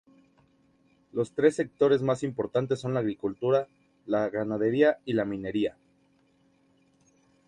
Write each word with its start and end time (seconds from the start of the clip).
Los 1.13 1.31
tres 1.33 1.57
sectores 1.57 2.01
más 2.01 2.23
importantes 2.23 2.79
son 2.79 2.95
la 2.95 3.01
agricultura, 3.01 3.67
la 4.07 4.29
ganadería 4.29 4.97
y 5.05 5.13
la 5.13 5.25
minería. 5.25 5.77